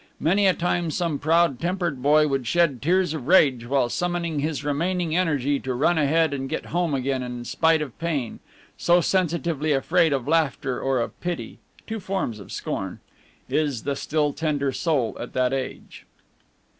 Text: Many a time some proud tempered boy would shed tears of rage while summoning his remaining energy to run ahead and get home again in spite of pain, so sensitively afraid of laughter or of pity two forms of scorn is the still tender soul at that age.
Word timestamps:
Many 0.19 0.47
a 0.47 0.55
time 0.55 0.89
some 0.89 1.19
proud 1.19 1.59
tempered 1.59 2.01
boy 2.01 2.27
would 2.27 2.47
shed 2.47 2.81
tears 2.81 3.13
of 3.13 3.27
rage 3.27 3.67
while 3.67 3.87
summoning 3.87 4.39
his 4.39 4.63
remaining 4.65 5.15
energy 5.15 5.59
to 5.59 5.75
run 5.75 5.99
ahead 5.99 6.33
and 6.33 6.49
get 6.49 6.65
home 6.73 6.95
again 6.95 7.21
in 7.21 7.45
spite 7.45 7.83
of 7.83 7.95
pain, 7.99 8.39
so 8.79 8.99
sensitively 8.99 9.73
afraid 9.73 10.11
of 10.11 10.27
laughter 10.27 10.81
or 10.81 10.99
of 10.99 11.21
pity 11.21 11.59
two 11.85 11.99
forms 11.99 12.39
of 12.39 12.51
scorn 12.51 12.99
is 13.47 13.83
the 13.83 13.95
still 13.95 14.33
tender 14.33 14.71
soul 14.71 15.15
at 15.19 15.33
that 15.33 15.53
age. 15.53 16.07